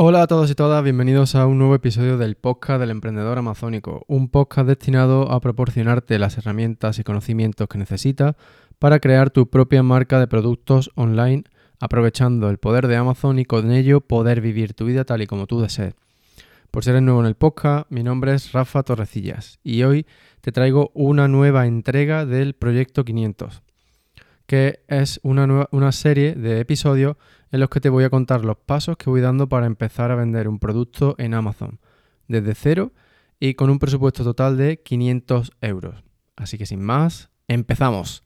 Hola 0.00 0.22
a 0.22 0.26
todos 0.28 0.48
y 0.48 0.54
todas, 0.54 0.84
bienvenidos 0.84 1.34
a 1.34 1.44
un 1.48 1.58
nuevo 1.58 1.74
episodio 1.74 2.18
del 2.18 2.36
podcast 2.36 2.78
del 2.78 2.92
emprendedor 2.92 3.36
amazónico, 3.36 4.04
un 4.06 4.28
podcast 4.28 4.68
destinado 4.68 5.32
a 5.32 5.40
proporcionarte 5.40 6.20
las 6.20 6.38
herramientas 6.38 7.00
y 7.00 7.02
conocimientos 7.02 7.66
que 7.66 7.78
necesitas 7.78 8.36
para 8.78 9.00
crear 9.00 9.30
tu 9.30 9.50
propia 9.50 9.82
marca 9.82 10.20
de 10.20 10.28
productos 10.28 10.92
online, 10.94 11.42
aprovechando 11.80 12.48
el 12.48 12.58
poder 12.58 12.86
de 12.86 12.94
Amazon 12.94 13.40
y 13.40 13.44
con 13.44 13.72
ello 13.72 14.00
poder 14.00 14.40
vivir 14.40 14.72
tu 14.72 14.84
vida 14.84 15.04
tal 15.04 15.20
y 15.20 15.26
como 15.26 15.48
tú 15.48 15.60
desees. 15.60 15.94
Por 16.70 16.84
ser 16.84 17.02
nuevo 17.02 17.18
en 17.18 17.26
el 17.26 17.34
podcast, 17.34 17.90
mi 17.90 18.04
nombre 18.04 18.34
es 18.34 18.52
Rafa 18.52 18.84
Torrecillas 18.84 19.58
y 19.64 19.82
hoy 19.82 20.06
te 20.42 20.52
traigo 20.52 20.92
una 20.94 21.26
nueva 21.26 21.66
entrega 21.66 22.24
del 22.24 22.54
Proyecto 22.54 23.04
500, 23.04 23.62
que 24.46 24.78
es 24.86 25.18
una, 25.24 25.66
una 25.72 25.90
serie 25.90 26.36
de 26.36 26.60
episodios 26.60 27.16
en 27.50 27.60
los 27.60 27.70
que 27.70 27.80
te 27.80 27.88
voy 27.88 28.04
a 28.04 28.10
contar 28.10 28.44
los 28.44 28.56
pasos 28.56 28.96
que 28.96 29.10
voy 29.10 29.20
dando 29.20 29.48
para 29.48 29.66
empezar 29.66 30.10
a 30.10 30.16
vender 30.16 30.48
un 30.48 30.58
producto 30.58 31.14
en 31.18 31.34
Amazon 31.34 31.80
desde 32.26 32.54
cero 32.54 32.92
y 33.40 33.54
con 33.54 33.70
un 33.70 33.78
presupuesto 33.78 34.24
total 34.24 34.56
de 34.56 34.82
500 34.82 35.52
euros. 35.60 36.04
Así 36.36 36.58
que 36.58 36.66
sin 36.66 36.82
más, 36.82 37.30
empezamos. 37.48 38.24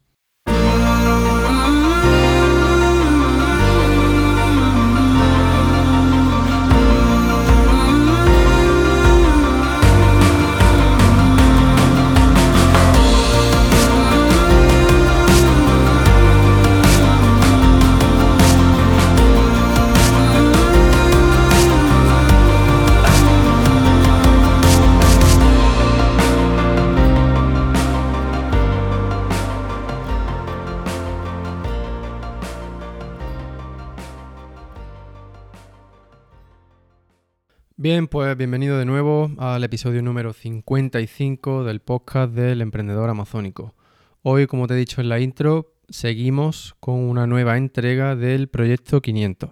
Bien, 37.93 38.07
pues 38.07 38.35
bienvenido 38.35 38.79
de 38.79 38.85
nuevo 38.85 39.29
al 39.37 39.63
episodio 39.63 40.01
número 40.01 40.33
55 40.33 41.63
del 41.63 41.79
podcast 41.79 42.33
del 42.33 42.63
emprendedor 42.63 43.07
amazónico. 43.07 43.75
Hoy, 44.23 44.47
como 44.47 44.65
te 44.65 44.73
he 44.73 44.77
dicho 44.77 44.99
en 44.99 45.09
la 45.09 45.19
intro, 45.19 45.75
seguimos 45.89 46.75
con 46.79 46.95
una 46.95 47.27
nueva 47.27 47.55
entrega 47.55 48.15
del 48.15 48.47
proyecto 48.47 48.99
500. 48.99 49.51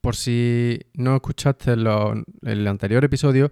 Por 0.00 0.14
si 0.14 0.78
no 0.94 1.16
escuchaste 1.16 1.72
el 1.72 2.68
anterior 2.68 3.04
episodio, 3.04 3.50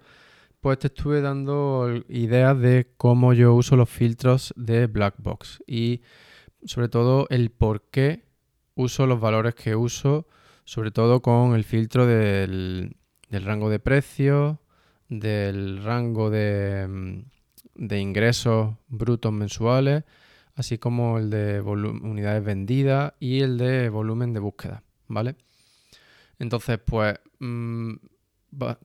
pues 0.61 0.79
te 0.79 0.87
estuve 0.87 1.19
dando 1.19 2.01
ideas 2.07 2.57
de 2.57 2.93
cómo 2.95 3.33
yo 3.33 3.53
uso 3.53 3.75
los 3.75 3.89
filtros 3.89 4.53
de 4.55 4.87
Blackbox 4.87 5.61
y 5.67 6.01
sobre 6.63 6.87
todo 6.87 7.27
el 7.29 7.49
por 7.49 7.89
qué 7.91 8.23
uso 8.73 9.05
los 9.05 9.19
valores 9.19 9.53
que 9.53 9.75
uso, 9.75 10.27
sobre 10.63 10.91
todo 10.91 11.21
con 11.21 11.55
el 11.55 11.65
filtro 11.65 12.05
del 12.05 12.95
del 13.35 13.43
rango 13.43 13.69
de 13.69 13.79
precios, 13.79 14.57
del 15.09 15.83
rango 15.83 16.29
de, 16.29 16.87
mm, 16.87 17.23
de 17.75 17.99
ingresos 17.99 18.75
brutos 18.87 19.33
mensuales, 19.33 20.05
así 20.55 20.77
como 20.77 21.17
el 21.17 21.29
de 21.29 21.59
unidades 21.61 22.43
vendidas 22.43 23.13
y 23.19 23.41
el 23.41 23.57
de 23.57 23.89
volumen 23.89 24.31
de 24.31 24.39
búsqueda, 24.39 24.83
¿vale? 25.09 25.35
Entonces, 26.39 26.79
pues 26.83 27.19
mm, 27.39 27.95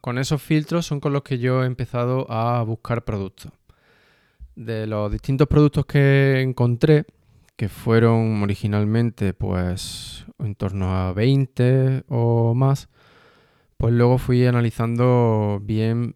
con 0.01 0.19
esos 0.19 0.43
filtros 0.43 0.85
son 0.85 0.99
con 0.99 1.13
los 1.13 1.23
que 1.23 1.39
yo 1.39 1.63
he 1.63 1.67
empezado 1.67 2.29
a 2.29 2.61
buscar 2.65 3.05
productos. 3.05 3.53
De 4.57 4.89
los 4.89 5.13
distintos 5.13 5.47
productos 5.47 5.87
que 5.87 6.41
encontré, 6.41 7.07
que 7.55 7.69
fueron 7.69 8.43
originalmente 8.43 9.33
pues 9.33 10.27
en 10.41 10.57
torno 10.57 10.93
a 10.97 11.13
20 11.13 12.03
o 12.09 12.53
más, 12.55 12.89
pues 13.81 13.95
luego 13.95 14.19
fui 14.19 14.45
analizando 14.45 15.59
bien, 15.63 16.15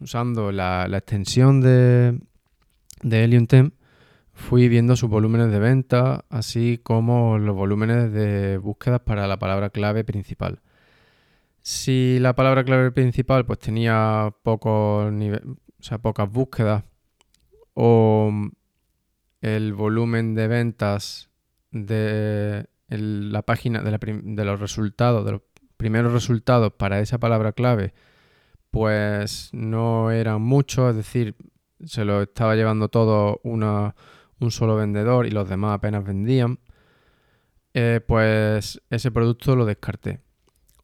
usando 0.00 0.50
la, 0.50 0.86
extensión 0.90 1.60
de, 1.60 2.18
de 3.02 3.24
Helium 3.24 3.46
Temp, 3.46 3.74
fui 4.32 4.66
viendo 4.70 4.96
sus 4.96 5.10
volúmenes 5.10 5.52
de 5.52 5.58
venta, 5.58 6.24
así 6.30 6.80
como 6.82 7.36
los 7.36 7.54
volúmenes 7.54 8.10
de 8.14 8.56
búsquedas 8.56 9.00
para 9.00 9.26
la 9.26 9.38
palabra 9.38 9.68
clave 9.68 10.04
principal. 10.04 10.62
Si 11.60 12.16
la 12.18 12.34
palabra 12.34 12.64
clave 12.64 12.90
principal 12.92 13.44
pues 13.44 13.58
tenía 13.58 14.34
pocos 14.42 15.12
o 15.12 15.82
sea, 15.82 15.98
pocas 15.98 16.30
búsquedas 16.30 16.82
o 17.74 18.32
el 19.42 19.74
volumen 19.74 20.34
de 20.34 20.48
ventas 20.48 21.28
de 21.72 22.68
la 22.88 23.42
página 23.42 23.82
de, 23.82 23.98
de 23.98 24.44
los 24.46 24.60
resultados 24.60 25.26
de 25.26 25.32
los 25.32 25.42
primeros 25.82 26.12
resultados 26.12 26.72
para 26.72 27.00
esa 27.00 27.18
palabra 27.18 27.52
clave 27.52 27.92
pues 28.72 29.50
no 29.52 30.10
eran 30.10 30.40
muchos, 30.40 30.90
es 30.90 30.96
decir, 30.96 31.36
se 31.84 32.06
lo 32.06 32.22
estaba 32.22 32.56
llevando 32.56 32.88
todo 32.88 33.38
una, 33.44 33.94
un 34.40 34.50
solo 34.50 34.76
vendedor 34.76 35.26
y 35.26 35.30
los 35.30 35.46
demás 35.46 35.74
apenas 35.74 36.04
vendían, 36.04 36.58
eh, 37.74 38.00
pues 38.06 38.80
ese 38.88 39.10
producto 39.10 39.56
lo 39.56 39.66
descarté. 39.66 40.20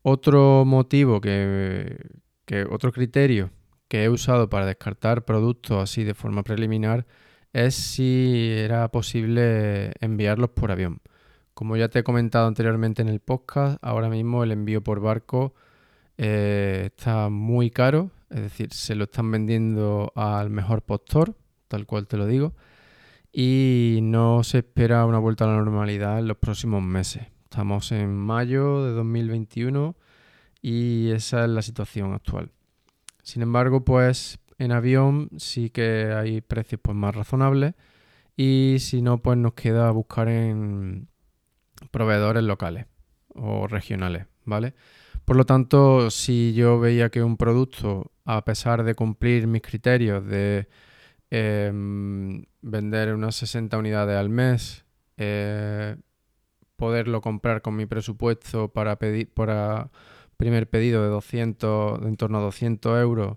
Otro 0.02 0.66
motivo 0.66 1.22
que, 1.22 1.98
que, 2.44 2.64
otro 2.64 2.92
criterio 2.92 3.50
que 3.88 4.04
he 4.04 4.10
usado 4.10 4.50
para 4.50 4.66
descartar 4.66 5.24
productos 5.24 5.82
así 5.82 6.04
de 6.04 6.12
forma 6.12 6.42
preliminar 6.42 7.06
es 7.54 7.74
si 7.74 8.50
era 8.52 8.88
posible 8.90 9.92
enviarlos 10.00 10.50
por 10.50 10.72
avión. 10.72 11.00
Como 11.58 11.76
ya 11.76 11.88
te 11.88 11.98
he 11.98 12.04
comentado 12.04 12.46
anteriormente 12.46 13.02
en 13.02 13.08
el 13.08 13.18
podcast, 13.18 13.82
ahora 13.82 14.08
mismo 14.08 14.44
el 14.44 14.52
envío 14.52 14.80
por 14.80 15.00
barco 15.00 15.56
eh, 16.16 16.84
está 16.86 17.30
muy 17.30 17.72
caro, 17.72 18.12
es 18.30 18.42
decir, 18.42 18.72
se 18.72 18.94
lo 18.94 19.06
están 19.06 19.32
vendiendo 19.32 20.12
al 20.14 20.50
mejor 20.50 20.82
postor, 20.82 21.34
tal 21.66 21.84
cual 21.84 22.06
te 22.06 22.16
lo 22.16 22.26
digo, 22.26 22.54
y 23.32 23.98
no 24.02 24.44
se 24.44 24.58
espera 24.58 25.04
una 25.04 25.18
vuelta 25.18 25.46
a 25.46 25.48
la 25.48 25.56
normalidad 25.56 26.20
en 26.20 26.28
los 26.28 26.36
próximos 26.36 26.80
meses. 26.80 27.26
Estamos 27.42 27.90
en 27.90 28.16
mayo 28.16 28.84
de 28.84 28.92
2021 28.92 29.96
y 30.62 31.10
esa 31.10 31.42
es 31.42 31.50
la 31.50 31.62
situación 31.62 32.12
actual. 32.12 32.52
Sin 33.24 33.42
embargo, 33.42 33.84
pues 33.84 34.38
en 34.58 34.70
avión 34.70 35.28
sí 35.38 35.70
que 35.70 36.12
hay 36.16 36.40
precios 36.40 36.80
pues, 36.80 36.96
más 36.96 37.16
razonables 37.16 37.74
y 38.36 38.76
si 38.78 39.02
no, 39.02 39.18
pues 39.18 39.36
nos 39.36 39.54
queda 39.54 39.90
buscar 39.90 40.28
en 40.28 41.08
proveedores 41.90 42.42
locales 42.42 42.86
o 43.34 43.66
regionales, 43.66 44.26
¿vale? 44.44 44.74
Por 45.24 45.36
lo 45.36 45.44
tanto, 45.44 46.10
si 46.10 46.54
yo 46.54 46.80
veía 46.80 47.10
que 47.10 47.22
un 47.22 47.36
producto, 47.36 48.12
a 48.24 48.44
pesar 48.44 48.82
de 48.82 48.94
cumplir 48.94 49.46
mis 49.46 49.62
criterios 49.62 50.24
de 50.26 50.68
em, 51.30 52.44
vender 52.62 53.14
unas 53.14 53.36
60 53.36 53.76
unidades 53.76 54.16
al 54.16 54.30
mes, 54.30 54.86
eh, 55.18 55.96
poderlo 56.76 57.20
comprar 57.20 57.60
con 57.60 57.76
mi 57.76 57.86
presupuesto 57.86 58.68
para, 58.68 58.98
pedir, 58.98 59.28
para 59.28 59.90
primer 60.38 60.70
pedido 60.70 61.02
de 61.02 61.08
200, 61.08 62.00
de 62.00 62.08
en 62.08 62.16
torno 62.16 62.38
a 62.38 62.42
200 62.42 62.98
euros, 62.98 63.36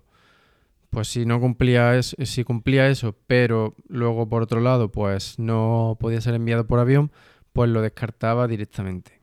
pues 0.88 1.08
si 1.08 1.26
no 1.26 1.40
cumplía 1.40 1.96
eso, 1.96 2.16
si 2.24 2.44
cumplía 2.44 2.88
eso, 2.88 3.16
pero 3.26 3.74
luego 3.88 4.28
por 4.28 4.42
otro 4.42 4.60
lado, 4.60 4.92
pues 4.92 5.38
no 5.38 5.96
podía 6.00 6.20
ser 6.20 6.34
enviado 6.34 6.66
por 6.66 6.78
avión, 6.78 7.10
pues 7.52 7.70
lo 7.70 7.82
descartaba 7.82 8.48
directamente, 8.48 9.20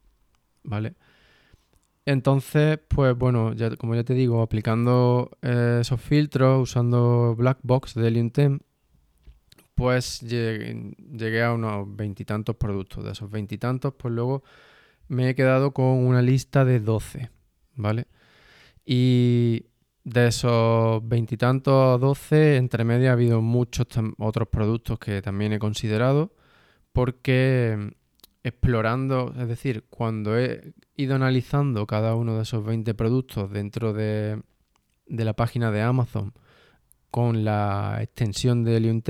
¿vale? 0.63 0.95
Entonces, 2.05 2.79
pues 2.87 3.15
bueno, 3.15 3.53
ya, 3.53 3.75
como 3.75 3.95
ya 3.95 4.03
te 4.03 4.13
digo, 4.13 4.41
aplicando 4.41 5.31
eh, 5.41 5.79
esos 5.81 6.01
filtros, 6.01 6.63
usando 6.69 7.35
Blackbox 7.35 7.93
de 7.93 8.07
Helium 8.07 8.31
pues 9.75 10.19
llegué, 10.21 11.43
a 11.43 11.53
unos 11.53 11.95
veintitantos 11.95 12.55
productos. 12.55 13.03
De 13.05 13.11
esos 13.11 13.29
veintitantos, 13.29 13.93
pues 13.93 14.13
luego 14.13 14.43
me 15.07 15.29
he 15.29 15.35
quedado 15.35 15.71
con 15.71 15.85
una 15.85 16.21
lista 16.21 16.65
de 16.65 16.79
12, 16.79 17.29
¿vale? 17.75 18.07
Y 18.85 19.67
de 20.03 20.27
esos 20.27 21.07
veintitantos 21.07 21.95
a 21.95 21.97
12, 21.97 22.57
entre 22.57 22.83
medio 22.83 23.09
ha 23.09 23.13
habido 23.13 23.41
muchos 23.41 23.87
otros 24.17 24.47
productos 24.49 24.99
que 24.99 25.21
también 25.21 25.53
he 25.53 25.59
considerado 25.59 26.33
porque 26.91 27.93
explorando, 28.43 29.33
es 29.37 29.47
decir, 29.47 29.85
cuando 29.89 30.37
he 30.37 30.73
ido 30.95 31.15
analizando 31.15 31.85
cada 31.87 32.15
uno 32.15 32.37
de 32.37 32.43
esos 32.43 32.63
20 32.63 32.93
productos 32.93 33.51
dentro 33.51 33.93
de, 33.93 34.41
la 35.07 35.33
página 35.33 35.71
de 35.71 35.81
Amazon 35.81 36.33
con 37.11 37.43
la 37.43 37.99
extensión 38.01 38.63
de 38.63 38.77
Helium 38.77 39.01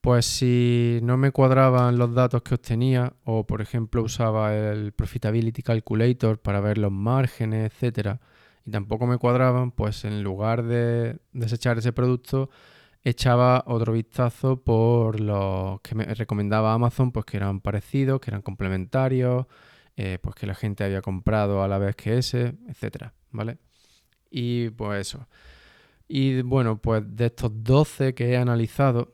Pues 0.00 0.26
si 0.26 1.00
no 1.02 1.16
me 1.16 1.30
cuadraban 1.30 1.98
los 1.98 2.14
datos 2.14 2.42
que 2.42 2.54
obtenía, 2.54 3.14
o 3.24 3.46
por 3.46 3.62
ejemplo 3.62 4.02
usaba 4.02 4.54
el 4.54 4.92
Profitability 4.92 5.62
Calculator 5.62 6.38
para 6.38 6.60
ver 6.60 6.78
los 6.78 6.92
márgenes, 6.92 7.72
etcétera, 7.72 8.20
y 8.64 8.70
tampoco 8.70 9.06
me 9.06 9.18
cuadraban, 9.18 9.70
pues 9.70 10.04
en 10.04 10.22
lugar 10.22 10.64
de 10.64 11.18
desechar 11.32 11.78
ese 11.78 11.92
producto, 11.92 12.50
echaba 13.02 13.64
otro 13.66 13.92
vistazo 13.92 14.62
por 14.62 15.20
los 15.20 15.80
que 15.80 15.94
me 15.94 16.04
recomendaba 16.04 16.74
Amazon, 16.74 17.12
pues 17.12 17.24
que 17.24 17.36
eran 17.38 17.60
parecidos, 17.60 18.20
que 18.20 18.30
eran 18.30 18.42
complementarios, 18.42 19.46
eh, 19.96 20.18
pues 20.20 20.34
que 20.34 20.46
la 20.46 20.54
gente 20.54 20.84
había 20.84 21.02
comprado 21.02 21.62
a 21.62 21.68
la 21.68 21.78
vez 21.78 21.96
que 21.96 22.18
ese, 22.18 22.54
etcétera, 22.68 23.14
¿vale? 23.30 23.58
Y 24.30 24.70
pues 24.70 25.00
eso. 25.08 25.28
Y 26.08 26.42
bueno, 26.42 26.80
pues 26.80 27.04
de 27.06 27.26
estos 27.26 27.50
12 27.62 28.14
que 28.14 28.30
he 28.30 28.36
analizado, 28.36 29.10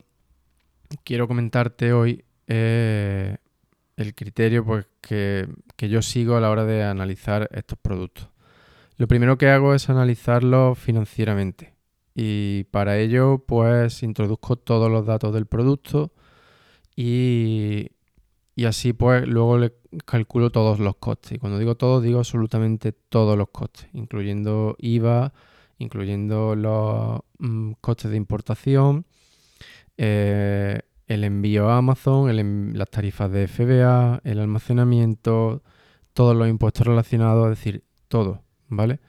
quiero 1.03 1.27
comentarte 1.27 1.93
hoy 1.93 2.25
eh, 2.47 3.37
el 3.97 4.15
criterio 4.15 4.65
pues, 4.65 4.87
que, 5.01 5.47
que, 5.75 5.89
yo 5.89 6.01
sigo 6.01 6.35
a 6.37 6.41
la 6.41 6.49
hora 6.49 6.65
de 6.65 6.83
analizar 6.83 7.49
estos 7.53 7.77
productos. 7.79 8.29
Lo 8.97 9.07
primero 9.07 9.37
que 9.37 9.49
hago 9.49 9.75
es 9.75 9.89
analizarlos 9.89 10.77
financieramente 10.79 11.76
y 12.19 12.63
para 12.71 12.97
ello 12.97 13.43
pues 13.45 14.01
introduzco 14.01 14.55
todos 14.55 14.89
los 14.89 15.05
datos 15.05 15.31
del 15.35 15.45
producto 15.45 16.11
y, 16.95 17.91
y 18.55 18.65
así 18.65 18.91
pues 18.91 19.27
luego 19.27 19.59
le 19.59 19.73
calculo 20.03 20.49
todos 20.49 20.79
los 20.79 20.95
costes. 20.95 21.33
Y 21.33 21.37
cuando 21.37 21.59
digo 21.59 21.75
todos 21.75 22.01
digo 22.01 22.17
absolutamente 22.17 22.91
todos 22.91 23.37
los 23.37 23.49
costes, 23.49 23.87
incluyendo 23.93 24.75
IVA, 24.79 25.31
incluyendo 25.77 26.55
los 26.55 27.19
mm, 27.37 27.73
costes 27.81 28.09
de 28.09 28.17
importación, 28.17 29.05
eh, 29.97 30.79
el 31.05 31.23
envío 31.23 31.69
a 31.69 31.77
Amazon, 31.77 32.75
las 32.75 32.89
tarifas 32.89 33.31
de 33.31 33.47
FBA, 33.47 34.21
el 34.23 34.39
almacenamiento, 34.39 35.61
todos 36.13 36.35
los 36.35 36.49
impuestos 36.49 36.87
relacionados, 36.87 37.51
es 37.51 37.59
decir, 37.59 37.83
todo, 38.07 38.41
¿vale? 38.69 38.99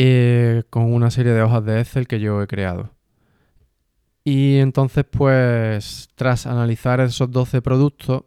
Eh, 0.00 0.62
con 0.70 0.94
una 0.94 1.10
serie 1.10 1.32
de 1.32 1.42
hojas 1.42 1.64
de 1.64 1.80
Excel 1.80 2.06
que 2.06 2.20
yo 2.20 2.40
he 2.40 2.46
creado. 2.46 2.92
Y 4.22 4.58
entonces, 4.58 5.04
pues, 5.10 6.08
tras 6.14 6.46
analizar 6.46 7.00
esos 7.00 7.32
12 7.32 7.62
productos, 7.62 8.22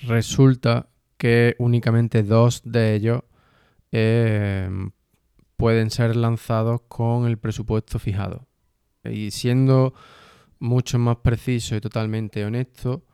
resulta 0.00 0.90
que 1.16 1.56
únicamente 1.58 2.22
dos 2.22 2.60
de 2.62 2.94
ellos 2.94 3.22
eh, 3.90 4.68
pueden 5.56 5.88
ser 5.88 6.14
lanzados 6.14 6.82
con 6.88 7.26
el 7.26 7.38
presupuesto 7.38 7.98
fijado. 7.98 8.46
Y 9.02 9.30
siendo 9.30 9.94
mucho 10.58 10.98
más 10.98 11.16
preciso 11.22 11.74
y 11.74 11.80
totalmente 11.80 12.44
honesto, 12.44 13.06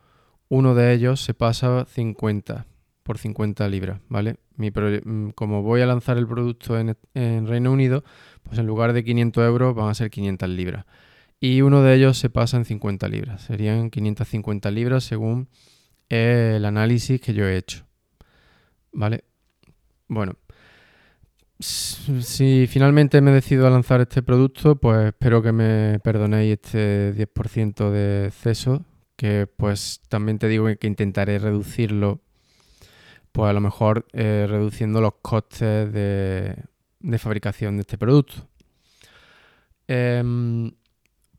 uno 0.49 0.75
de 0.75 0.91
ellos 0.91 1.21
se 1.21 1.33
pasa 1.33 1.85
50 1.85 2.67
por 3.07 3.17
50 3.17 3.69
libras, 3.69 4.01
¿vale? 4.09 4.35
Mm, 4.57 5.29
como 5.29 5.63
voy 5.63 5.79
a 5.79 5.85
lanzar 5.85 6.17
el 6.17 6.27
producto 6.27 6.77
en, 6.77 6.97
Reino 7.47 7.71
Unido, 7.71 8.03
pues 8.43 8.59
en 8.59 8.67
lugar 8.67 8.91
de 8.91 9.05
500 9.05 9.45
euros 9.45 9.73
van 9.73 9.89
a 9.89 9.93
ser 9.93 10.11
500 10.11 10.49
libras. 10.49 10.85
Y 11.39 11.61
uno 11.61 11.81
de 11.83 11.95
ellos 11.95 12.17
se 12.17 12.29
pasa 12.29 12.57
en 12.57 12.65
50 12.65 13.07
libras. 13.07 13.43
Serían 13.43 13.89
550 13.91 14.71
libras 14.71 15.05
según 15.05 15.47
el 16.09 16.65
análisis 16.65 17.21
que 17.21 17.33
yo 17.33 17.47
he 17.47 17.55
hecho. 17.55 17.85
¿Vale? 18.91 19.23
Bueno, 20.09 20.33
si 21.59 22.67
finalmente 22.67 23.21
me 23.21 23.31
decido 23.31 23.67
a 23.67 23.69
lanzar 23.69 24.01
este 24.01 24.21
producto, 24.21 24.75
pues 24.75 25.07
espero 25.07 25.41
que 25.41 25.53
me 25.53 25.99
perdonéis 26.03 26.59
este 26.61 27.13
10% 27.15 27.89
de 27.89 28.25
exceso, 28.25 28.83
que 29.15 29.47
pues 29.47 30.01
también 30.09 30.39
te 30.39 30.49
digo 30.49 30.67
que 30.77 30.87
intentaré 30.87 31.39
reducirlo, 31.39 32.21
pues 33.31 33.49
a 33.49 33.53
lo 33.53 33.61
mejor 33.61 34.07
eh, 34.13 34.45
reduciendo 34.49 35.01
los 35.01 35.15
costes 35.21 35.91
de, 35.91 36.55
fabricación 37.17 37.77
de 37.77 37.81
este 37.81 37.97
producto. 37.97 38.47
Em, 39.87 40.71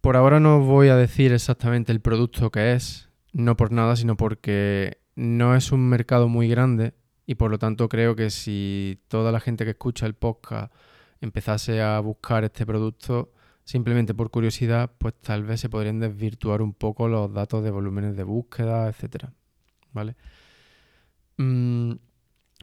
por 0.00 0.16
ahora 0.16 0.40
no 0.40 0.60
voy 0.60 0.88
a 0.88 0.96
decir 0.96 1.32
exactamente 1.32 1.92
el 1.92 2.00
producto 2.00 2.50
que 2.50 2.72
es, 2.72 3.08
no 3.32 3.56
por 3.56 3.72
nada, 3.72 3.96
sino 3.96 4.16
porque 4.16 4.98
no 5.16 5.54
es 5.54 5.72
un 5.72 5.88
mercado 5.88 6.28
muy 6.28 6.48
grande 6.48 6.94
y 7.26 7.34
por 7.34 7.50
lo 7.50 7.58
tanto 7.58 7.88
creo 7.88 8.16
que 8.16 8.30
si 8.30 9.00
toda 9.08 9.32
la 9.32 9.40
gente 9.40 9.64
que 9.64 9.72
escucha 9.72 10.06
el 10.06 10.14
podcast 10.14 10.72
empezase 11.20 11.82
a 11.82 12.00
buscar 12.00 12.44
este 12.44 12.64
producto 12.64 13.32
simplemente 13.64 14.14
por 14.14 14.30
curiosidad, 14.30 14.90
pues 14.96 15.14
tal 15.20 15.44
vez 15.44 15.60
se 15.60 15.68
podrían 15.68 16.00
desvirtuar 16.00 16.62
un 16.62 16.72
poco 16.72 17.06
los 17.06 17.30
datos 17.30 17.62
de 17.62 17.70
volúmenes 17.70 18.16
de 18.16 18.22
búsqueda, 18.22 18.88
etcétera. 18.88 19.34
¿Vale? 19.92 20.16
Mm, 21.38 21.92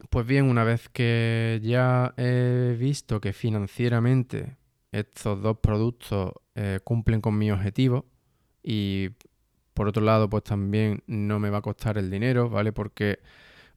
pues 0.09 0.25
bien, 0.27 0.45
una 0.45 0.63
vez 0.63 0.89
que 0.89 1.59
ya 1.63 2.13
he 2.17 2.75
visto 2.79 3.19
que 3.19 3.33
financieramente 3.33 4.57
estos 4.91 5.41
dos 5.41 5.57
productos 5.59 6.33
eh, 6.55 6.79
cumplen 6.83 7.21
con 7.21 7.37
mi 7.37 7.51
objetivo 7.51 8.05
y 8.63 9.09
por 9.75 9.89
otro 9.89 10.03
lado, 10.03 10.29
pues 10.29 10.43
también 10.43 11.03
no 11.05 11.37
me 11.39 11.49
va 11.49 11.57
a 11.57 11.61
costar 11.61 11.97
el 11.97 12.09
dinero, 12.09 12.49
¿vale? 12.49 12.71
Porque 12.71 13.19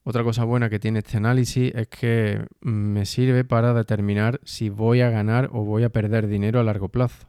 otra 0.05 0.23
cosa 0.23 0.45
buena 0.45 0.71
que 0.71 0.79
tiene 0.79 1.01
este 1.01 1.17
análisis 1.17 1.75
es 1.75 1.89
que 1.89 2.47
me 2.61 3.05
sirve 3.05 3.45
para 3.45 3.75
determinar 3.75 4.41
si 4.45 4.71
voy 4.71 5.01
a 5.01 5.11
ganar 5.11 5.51
o 5.53 5.65
voy 5.65 5.83
a 5.83 5.91
perder 5.91 6.29
dinero 6.29 6.61
a 6.61 6.63
largo 6.63 6.89
plazo. 6.89 7.29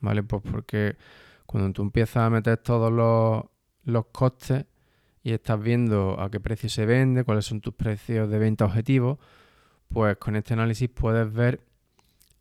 ¿Vale? 0.00 0.22
Pues 0.24 0.42
porque 0.42 0.96
cuando 1.46 1.72
tú 1.72 1.82
empiezas 1.82 2.24
a 2.24 2.30
meter 2.30 2.58
todos 2.58 2.92
los, 2.92 4.06
costes 4.12 4.66
y 5.28 5.32
estás 5.32 5.60
viendo 5.62 6.18
a 6.18 6.30
qué 6.30 6.40
precio 6.40 6.70
se 6.70 6.86
vende, 6.86 7.22
cuáles 7.22 7.44
son 7.44 7.60
tus 7.60 7.74
precios 7.74 8.30
de 8.30 8.38
venta 8.38 8.64
objetivos, 8.64 9.18
pues 9.88 10.16
con 10.16 10.36
este 10.36 10.54
análisis 10.54 10.88
puedes 10.88 11.30
ver 11.30 11.60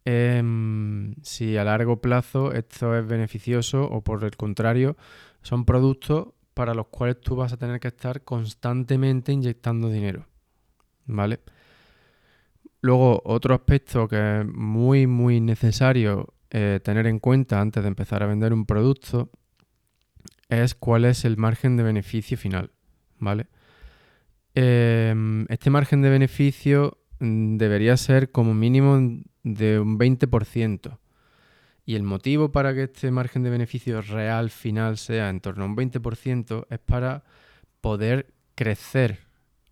em, 0.06 1.14
si 1.22 1.58
a 1.58 1.66
largo 1.66 2.00
plazo 2.00 2.54
esto 2.54 2.96
es 2.98 3.06
beneficioso 3.06 3.84
o 3.84 4.02
por 4.02 4.24
el 4.24 4.38
contrario 4.38 4.96
son 5.42 5.66
productos 5.66 6.30
para 6.54 6.74
los 6.74 6.88
cuales 6.88 7.20
tú 7.20 7.36
vas 7.36 7.52
a 7.52 7.58
tener 7.58 7.82
que 7.82 7.90
estar 7.90 8.24
constantemente 8.24 9.34
inyectando 9.34 9.90
dinero. 9.90 10.26
¿Vale? 11.08 11.42
Luego, 12.80 13.22
otro 13.26 13.54
aspecto 13.54 14.08
que 14.08 14.40
es 14.40 14.46
muy, 14.46 15.08
muy 15.08 15.42
necesario 15.42 16.34
eh, 16.52 16.80
tener 16.82 17.06
en 17.08 17.20
cuenta 17.20 17.60
antes 17.60 17.84
de 17.84 17.90
empezar 17.90 18.24
a 18.24 18.28
vender 18.28 18.54
un 18.54 18.66
producto 18.66 19.30
es 20.48 20.74
cuál 20.74 21.04
es 21.04 21.26
el 21.26 21.36
margen 21.36 21.76
de 21.76 21.84
beneficio 21.84 22.38
final. 22.38 22.72
¿Vale? 23.20 23.48
Em, 24.56 25.46
este 25.50 25.70
margen 25.70 26.02
de 26.02 26.10
beneficio 26.10 26.98
mm, 27.20 27.58
debería 27.58 27.98
ser 27.98 28.32
como 28.32 28.54
mínimo 28.54 29.00
de 29.44 29.80
un 29.80 29.98
20%. 30.00 31.00
Y 31.86 31.96
el 31.96 32.04
motivo 32.04 32.52
para 32.52 32.74
que 32.74 32.84
este 32.84 33.12
margen 33.12 33.44
de 33.44 33.50
beneficio 33.50 34.02
real 34.02 34.50
final 34.50 34.98
sea 34.98 35.30
en 35.30 35.40
torno 35.40 35.64
a 35.64 35.68
un 35.68 35.78
20% 35.78 36.66
es 36.70 36.80
para 36.80 37.24
poder 37.82 38.34
crecer 38.56 39.20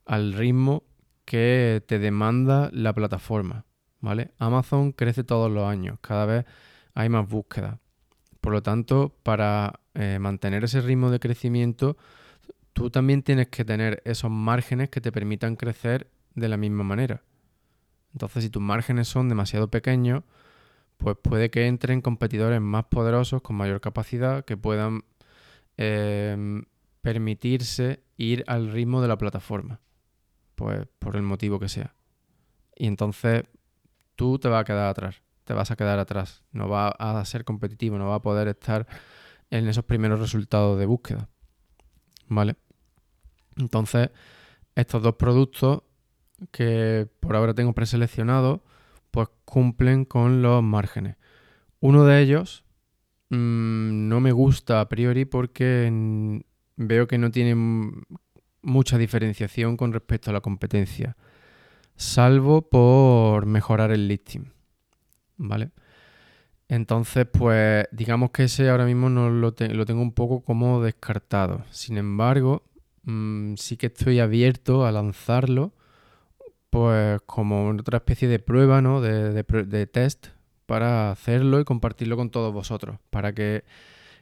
al 0.06 0.34
ritmo 0.34 0.84
que 1.26 1.84
te 1.88 2.00
demanda 2.00 2.70
la 2.72 2.94
plataforma. 2.94 3.66
¿vale? 4.00 4.32
Amazon 4.38 4.92
crece 4.92 5.24
todos 5.24 5.52
los 5.52 5.68
años, 5.68 5.98
cada 6.00 6.26
vez 6.26 6.46
hay 6.94 7.10
más 7.10 7.28
búsqueda. 7.28 7.80
Por 8.40 8.54
lo 8.54 8.62
tanto, 8.62 9.16
para 9.24 9.80
eh, 9.96 10.20
mantener 10.20 10.64
ese 10.64 10.80
ritmo 10.82 11.10
de 11.10 11.20
crecimiento, 11.20 11.98
tú 12.76 12.90
también 12.90 13.24
tienes 13.24 13.48
que 13.48 13.64
tener 13.64 14.02
esos 14.04 14.30
márgenes 14.30 14.90
que 14.90 15.00
te 15.00 15.14
permitan 15.14 15.56
crecer 15.56 16.12
de 16.36 16.50
la 16.50 16.58
misma 16.58 16.84
manera. 16.84 17.24
Entonces, 18.12 18.44
si 18.44 18.50
tus 18.50 18.62
márgenes 18.62 19.08
son 19.08 19.30
demasiado 19.30 19.70
pequeños, 19.70 20.24
pues 20.98 21.16
puede 21.22 21.50
que 21.50 21.68
entren 21.68 22.02
competidores 22.02 22.60
más 22.60 22.84
poderosos 22.86 23.42
con 23.42 23.56
mayor 23.56 23.80
capacidad 23.80 24.44
que 24.44 24.58
puedan 24.58 25.06
em, 25.78 26.66
permitirse 27.02 28.04
ir 28.18 28.44
al 28.46 28.70
ritmo 28.70 29.02
de 29.02 29.08
la 29.08 29.18
plataforma, 29.18 29.80
pues 30.56 30.86
por 31.00 31.16
el 31.16 31.22
motivo 31.22 31.60
que 31.60 31.70
sea. 31.70 31.96
Y 32.76 32.88
entonces 32.88 33.44
tú 34.18 34.38
te 34.38 34.50
vas 34.50 34.62
a 34.62 34.66
quedar 34.66 34.90
atrás, 34.90 35.22
te 35.46 35.54
vas 35.54 35.72
a 35.72 35.78
quedar 35.78 35.98
atrás, 36.00 36.44
no 36.52 36.68
va 36.68 36.90
a 36.90 37.24
ser 37.24 37.46
competitivo, 37.46 37.98
no 37.98 38.10
va 38.10 38.16
a 38.16 38.22
poder 38.22 38.50
estar 38.50 38.86
en 39.50 39.66
esos 39.70 39.86
primeros 39.86 40.20
resultados 40.20 40.78
de 40.78 40.86
búsqueda. 40.86 41.30
¿Vale? 42.28 42.58
Entonces, 43.58 44.10
estos 44.76 45.02
dos 45.02 45.16
productos 45.16 45.84
que 46.52 47.08
por 47.20 47.36
ahora 47.36 47.54
tengo 47.54 47.74
preseleccionados, 47.74 48.62
pues 49.12 49.30
cumplen 49.46 50.06
con 50.06 50.42
los 50.42 50.62
márgenes. 50.62 51.16
Uno 51.80 52.06
de 52.06 52.22
ellos 52.22 52.64
mm, 53.30 54.08
no 54.10 54.20
me 54.20 54.32
gusta 54.32 54.82
a 54.82 54.90
priori 54.90 55.26
porque 55.26 56.42
veo 56.76 57.08
que 57.08 57.18
no 57.18 57.32
tiene 57.32 57.56
mucha 58.62 58.98
diferenciación 58.98 59.78
con 59.78 59.94
respecto 59.94 60.30
a 60.30 60.34
la 60.34 60.42
competencia, 60.42 61.16
salvo 61.96 62.64
por 62.64 63.46
mejorar 63.46 63.92
el 63.92 64.08
listing. 64.08 64.52
¿Vale? 65.38 65.72
Entonces, 66.68 67.28
pues 67.28 67.88
digamos 67.92 68.32
que 68.32 68.46
ese 68.46 68.70
ahora 68.70 68.86
mismo 68.86 69.10
no 69.10 69.30
lo, 69.30 69.54
tengo 69.54 70.02
un 70.02 70.14
poco 70.14 70.42
como 70.42 70.82
descartado. 70.82 71.64
Sin 71.70 71.98
embargo, 71.98 72.64
mm, 73.06 73.56
sí 73.56 73.78
que 73.78 73.88
estoy 73.88 74.20
abierto 74.20 74.86
a 74.86 74.92
lanzarlo, 74.92 75.74
pues 76.70 77.22
como 77.26 77.70
otra 77.70 77.98
especie 77.98 78.28
de 78.28 78.40
prueba, 78.40 78.82
¿no? 78.82 79.02
De, 79.02 79.88
test 79.88 80.28
para 80.66 81.12
hacerlo 81.12 81.60
y 81.60 81.66
compartirlo 81.66 82.18
con 82.18 82.30
todos 82.30 82.54
vosotros, 82.54 82.98
para 83.10 83.34
que 83.34 83.64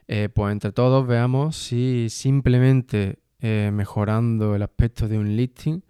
eh, 0.08 0.28
pues 0.32 0.52
entre 0.52 0.72
todos 0.72 1.06
veamos 1.06 1.56
si 1.56 2.08
simplemente 2.10 3.18
eh, 3.40 3.70
mejorando 3.72 4.54
el 4.54 4.62
aspecto 4.62 5.08
de 5.08 5.18
un 5.18 5.36
listing, 5.36 5.82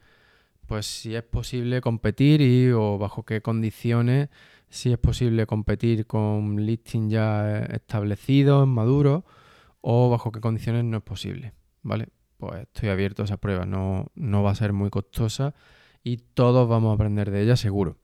pues 0.67 0.87
si 0.87 1.15
es 1.15 1.23
posible 1.25 1.81
competir 1.81 2.41
y 2.41 2.71
o 2.73 2.99
bajo 2.99 3.25
qué 3.25 3.43
condiciones 3.43 4.29
si 4.75 4.91
es 4.91 4.99
posible 4.99 5.47
competir 5.47 6.05
con 6.05 6.67
listing 6.67 7.09
ya 7.09 7.61
establecidos, 7.61 8.67
maduros, 8.67 9.23
o 9.81 10.11
bajo 10.11 10.33
qué 10.33 10.41
condiciones 10.41 10.85
no 10.85 10.97
es 10.97 11.03
posible, 11.05 11.53
¿vale? 11.83 12.09
Pues 12.49 12.63
estoy 12.63 12.91
abierto 12.91 13.23
a 13.23 13.25
esa 13.25 13.37
prueba, 13.37 13.65
no, 13.65 14.11
no 14.15 14.43
va 14.43 14.51
a 14.51 14.55
ser 14.55 14.73
muy 14.73 14.91
costosa 14.91 15.55
y 16.03 16.19
todos 16.19 16.69
vamos 16.69 16.91
a 16.91 16.95
aprender 16.95 17.31
de 17.31 17.43
ella 17.43 17.57
seguro. 17.57 17.97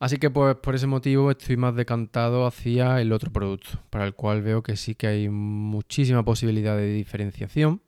Así 0.00 0.18
que 0.18 0.30
pues 0.30 0.54
por 0.56 0.74
ese 0.74 0.86
motivo 0.86 1.30
estoy 1.30 1.56
más 1.56 1.74
decantado 1.74 2.46
hacia 2.46 3.00
el 3.00 3.12
otro 3.12 3.32
producto, 3.32 3.80
para 3.90 4.04
el 4.04 4.14
cual 4.14 4.42
veo 4.42 4.62
que 4.62 4.76
sí 4.76 4.94
que 4.94 5.08
hay 5.08 5.28
muchísima 5.28 6.24
posibilidad 6.24 6.76
de 6.76 6.92
diferenciación, 6.92 7.82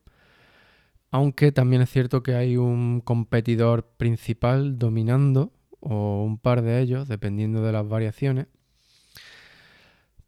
aunque 1.11 1.53
también 1.53 1.83
es 1.83 1.91
cierto 1.91 2.23
que 2.23 2.35
hay 2.35 2.57
un 2.57 3.01
competidor 3.01 3.85
principal 3.97 4.79
dominando 4.79 5.53
o 5.81 6.25
un 6.25 6.39
par 6.39 6.63
de 6.63 6.81
ellos, 6.81 7.07
dependiendo 7.07 7.63
de 7.63 7.73
las 7.73 7.87
variaciones. 7.87 8.47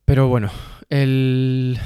Pero 0.04 0.28
bueno, 0.28 0.50
el, 0.88 1.78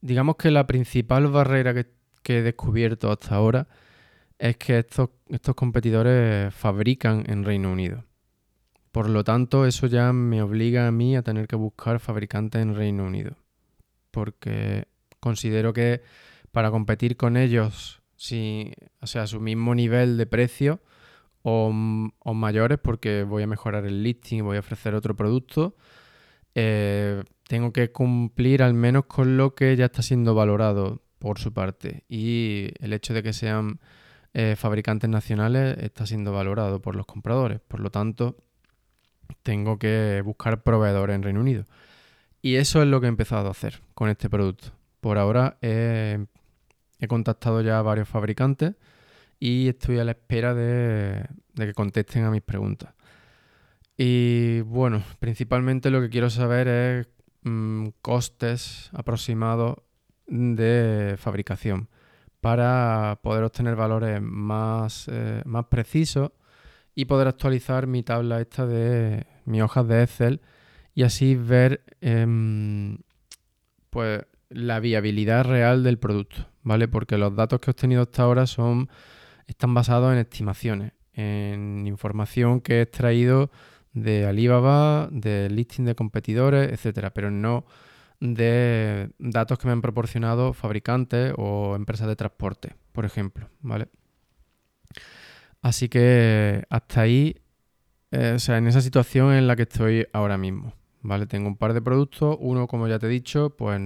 digamos 0.00 0.36
que 0.36 0.50
la 0.50 0.66
principal 0.66 1.28
barrera 1.28 1.74
que, 2.22 2.38
he 2.38 2.42
descubierto 2.42 3.10
hasta 3.10 3.34
ahora 3.34 3.68
es 4.38 4.56
que 4.56 4.78
estos, 4.78 5.10
estos 5.28 5.54
competidores 5.54 6.54
fabrican 6.54 7.24
en 7.28 7.44
Reino 7.44 7.72
Unido. 7.72 8.04
Por 8.92 9.08
lo 9.08 9.24
tanto, 9.24 9.66
eso 9.66 9.86
ya 9.86 10.12
me 10.12 10.42
obliga 10.42 10.86
a 10.86 10.92
mí 10.92 11.16
a 11.16 11.22
tener 11.22 11.46
que 11.46 11.56
buscar 11.56 12.00
fabricantes 12.00 12.62
en 12.62 12.74
Reino 12.74 13.04
Unido. 13.04 13.36
Porque 14.10 14.86
considero 15.20 15.72
que 15.72 16.02
para 16.52 16.70
competir 16.70 17.16
con 17.16 17.36
ellos, 17.36 18.02
si, 18.16 18.72
o 19.00 19.06
sea, 19.06 19.22
a 19.22 19.26
su 19.26 19.40
mismo 19.40 19.74
nivel 19.74 20.16
de 20.16 20.26
precio, 20.26 20.80
o, 21.42 21.72
mayores 21.72 22.78
porque 22.78 23.22
voy 23.22 23.42
a 23.42 23.46
mejorar 23.46 23.86
el 23.86 24.02
listing 24.02 24.38
y 24.38 24.42
voy 24.42 24.56
a 24.56 24.60
ofrecer 24.60 24.94
otro 24.94 25.16
producto, 25.16 25.76
eh, 26.54 27.22
tengo 27.46 27.72
que 27.72 27.92
cumplir 27.92 28.62
al 28.62 28.74
menos 28.74 29.06
con 29.06 29.36
lo 29.36 29.54
que 29.54 29.76
ya 29.76 29.86
está 29.86 30.02
siendo 30.02 30.34
valorado 30.34 31.02
por 31.18 31.38
su 31.38 31.52
parte. 31.52 32.04
Y 32.08 32.70
el 32.80 32.92
hecho 32.92 33.14
de 33.14 33.22
que 33.22 33.32
sean 33.32 33.80
eh, 34.34 34.56
fabricantes 34.56 35.10
nacionales 35.10 35.78
está 35.78 36.06
siendo 36.06 36.32
valorado 36.32 36.80
por 36.80 36.96
los 36.96 37.06
compradores. 37.06 37.60
Por 37.60 37.80
lo 37.80 37.90
tanto, 37.90 38.36
tengo 39.42 39.78
que 39.78 40.22
buscar 40.24 40.62
proveedores 40.62 41.16
en 41.16 41.22
Reino 41.22 41.40
Unido. 41.40 41.64
Y 42.42 42.56
eso 42.56 42.82
es 42.82 42.88
lo 42.88 43.00
que 43.00 43.06
he 43.06 43.08
empezado 43.08 43.48
a 43.48 43.52
hacer 43.52 43.82
con 43.94 44.08
este 44.08 44.30
producto. 44.30 44.68
Por 45.00 45.18
ahora 45.18 45.58
he 45.60 46.26
contactado 47.08 47.60
ya 47.62 47.78
a 47.78 47.82
varios 47.82 48.08
fabricantes 48.08 48.74
y 49.40 49.68
estoy 49.68 49.98
a 49.98 50.04
la 50.04 50.12
espera 50.12 50.54
de, 50.54 51.26
que 51.54 51.74
contesten 51.74 52.24
a 52.24 52.30
mis 52.30 52.42
preguntas. 52.42 52.94
Y 53.96 54.60
bueno, 54.62 55.02
principalmente 55.18 55.90
lo 55.90 56.00
que 56.00 56.08
quiero 56.08 56.30
saber 56.30 56.68
es 56.68 57.08
mm, 57.42 57.88
costes 58.00 58.90
aproximados 58.92 59.78
de 60.28 61.16
fabricación 61.18 61.88
para 62.40 63.18
poder 63.22 63.44
obtener 63.44 63.74
valores 63.74 64.20
más, 64.22 65.08
eh, 65.10 65.42
más 65.44 65.66
precisos 65.66 66.30
y 66.94 67.06
poder 67.06 67.28
actualizar 67.28 67.86
mi 67.86 68.02
tabla 68.02 68.40
esta 68.40 68.66
de 68.66 69.26
mis 69.44 69.62
hojas 69.62 69.88
de 69.88 70.02
Excel 70.02 70.40
y 70.94 71.02
así 71.02 71.34
ver 71.34 71.82
em, 72.00 72.98
pues 73.90 74.22
la 74.50 74.80
viabilidad 74.80 75.44
real 75.44 75.82
del 75.82 75.98
producto, 75.98 76.48
¿vale? 76.62 76.88
Porque 76.88 77.18
los 77.18 77.34
datos 77.34 77.60
que 77.60 77.70
he 77.70 77.72
obtenido 77.72 78.02
hasta 78.02 78.22
ahora 78.22 78.46
son 78.46 78.88
están 79.46 79.74
basados 79.74 80.12
en 80.12 80.18
estimaciones, 80.18 80.92
en 81.12 81.86
información 81.86 82.60
que 82.60 82.78
he 82.78 82.82
extraído 82.82 83.50
de 83.92 84.26
Alibaba, 84.26 85.08
de 85.10 85.48
listing 85.50 85.84
de 85.84 85.94
competidores, 85.94 86.72
etcétera, 86.72 87.10
pero 87.10 87.30
no 87.30 87.64
de 88.20 89.10
datos 89.18 89.58
que 89.58 89.66
me 89.66 89.72
han 89.72 89.82
proporcionado 89.82 90.52
fabricantes 90.52 91.32
o 91.36 91.76
empresas 91.76 92.08
de 92.08 92.16
transporte, 92.16 92.74
por 92.92 93.04
ejemplo, 93.04 93.48
¿vale? 93.60 93.88
Así 95.62 95.88
que 95.88 96.64
hasta 96.70 97.02
ahí, 97.02 97.36
eh, 98.10 98.32
o 98.36 98.38
sea, 98.38 98.58
en 98.58 98.66
esa 98.66 98.80
situación 98.80 99.34
en 99.34 99.46
la 99.46 99.56
que 99.56 99.62
estoy 99.62 100.06
ahora 100.12 100.38
mismo, 100.38 100.72
¿vale? 101.02 101.26
Tengo 101.26 101.48
un 101.48 101.56
par 101.56 101.74
de 101.74 101.82
productos, 101.82 102.36
uno, 102.40 102.66
como 102.66 102.88
ya 102.88 102.98
te 102.98 103.06
he 103.06 103.10
dicho, 103.10 103.50
pues 103.56 103.80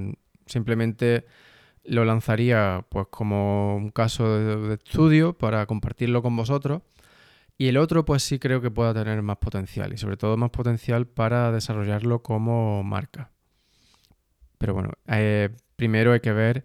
simplemente 0.46 1.26
lo 1.84 2.04
lanzaría 2.04 2.86
pues 2.88 3.08
como 3.10 3.76
un 3.76 3.90
caso 3.90 4.38
de, 4.38 4.74
estudio 4.74 5.36
para 5.36 5.66
compartirlo 5.66 6.22
con 6.22 6.36
vosotros. 6.36 6.82
Y 7.58 7.68
el 7.68 7.76
otro 7.76 8.04
pues 8.04 8.22
sí 8.22 8.38
creo 8.38 8.60
que 8.60 8.70
pueda 8.70 8.94
tener 8.94 9.20
más 9.22 9.36
potencial 9.38 9.92
y 9.92 9.98
sobre 9.98 10.16
todo 10.16 10.36
más 10.36 10.50
potencial 10.50 11.06
para 11.06 11.52
desarrollarlo 11.52 12.22
como 12.22 12.82
marca. 12.82 13.31
Pero 14.62 14.74
bueno, 14.74 14.92
eh, 15.08 15.48
primero 15.74 16.12
hay 16.12 16.20
que 16.20 16.32
ver 16.32 16.64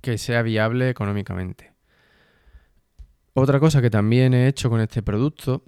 que 0.00 0.18
sea 0.18 0.42
viable 0.42 0.88
económicamente. 0.88 1.70
Otra 3.32 3.60
cosa 3.60 3.80
que 3.80 3.90
también 3.90 4.34
he 4.34 4.48
hecho 4.48 4.68
con 4.68 4.80
este 4.80 5.04
producto, 5.04 5.62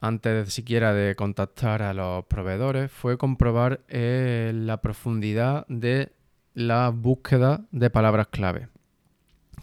antes 0.00 0.44
de 0.46 0.50
siquiera 0.52 0.94
de 0.94 1.16
contactar 1.16 1.82
a 1.82 1.92
los 1.92 2.24
proveedores, 2.26 2.92
fue 2.92 3.18
comprobar 3.18 3.80
eh, 3.88 4.52
la 4.54 4.80
profundidad 4.80 5.66
de 5.66 6.12
la 6.54 6.90
búsqueda 6.90 7.66
de 7.72 7.90
palabras 7.90 8.28
clave. 8.28 8.68